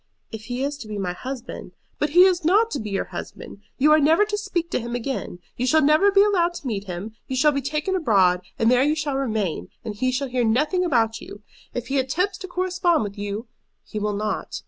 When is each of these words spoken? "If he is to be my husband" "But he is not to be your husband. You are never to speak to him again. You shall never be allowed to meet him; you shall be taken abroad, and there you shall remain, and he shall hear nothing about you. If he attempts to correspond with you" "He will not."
"If 0.31 0.45
he 0.45 0.63
is 0.63 0.79
to 0.79 0.87
be 0.87 0.97
my 0.97 1.13
husband" 1.13 1.73
"But 1.99 2.09
he 2.09 2.23
is 2.23 2.43
not 2.43 2.71
to 2.71 2.79
be 2.79 2.89
your 2.89 3.05
husband. 3.13 3.59
You 3.77 3.91
are 3.91 3.99
never 3.99 4.25
to 4.25 4.35
speak 4.35 4.71
to 4.71 4.79
him 4.79 4.95
again. 4.95 5.37
You 5.57 5.67
shall 5.67 5.83
never 5.83 6.09
be 6.09 6.23
allowed 6.23 6.55
to 6.55 6.65
meet 6.65 6.85
him; 6.85 7.13
you 7.27 7.35
shall 7.35 7.51
be 7.51 7.61
taken 7.61 7.95
abroad, 7.95 8.41
and 8.57 8.71
there 8.71 8.81
you 8.81 8.95
shall 8.95 9.15
remain, 9.15 9.67
and 9.85 9.93
he 9.93 10.11
shall 10.11 10.29
hear 10.29 10.43
nothing 10.43 10.83
about 10.83 11.21
you. 11.21 11.43
If 11.75 11.89
he 11.89 11.99
attempts 11.99 12.39
to 12.39 12.47
correspond 12.47 13.03
with 13.03 13.15
you" 13.15 13.45
"He 13.91 13.99
will 13.99 14.15
not." 14.15 14.59